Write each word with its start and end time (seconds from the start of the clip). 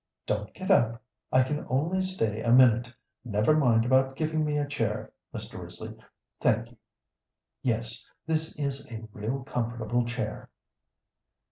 "Don't 0.25 0.51
get 0.55 0.71
up; 0.71 0.99
I 1.31 1.43
can 1.43 1.63
only 1.69 2.01
stay 2.01 2.41
a 2.41 2.51
minute. 2.51 2.91
Never 3.23 3.55
mind 3.55 3.85
about 3.85 4.15
giving 4.15 4.43
me 4.43 4.57
a 4.57 4.65
chair, 4.65 5.13
Mr. 5.31 5.61
Risley 5.61 5.95
thank 6.39 6.71
you. 6.71 6.77
Yes, 7.61 8.07
this 8.25 8.57
is 8.57 8.91
a 8.91 9.07
real 9.13 9.43
comfortable 9.43 10.03
chair." 10.05 10.49